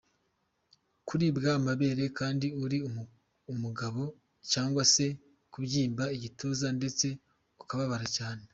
Kuribwa 1.07 1.49
amabere 1.59 2.03
kandi 2.19 2.47
uri 2.63 2.77
umugabo 3.53 4.01
cyangwa 4.51 4.83
se 4.93 5.05
kubyimba 5.51 6.03
igituza 6.15 6.67
ndetse 6.77 7.07
ukababara 7.63 8.07
cyane. 8.17 8.43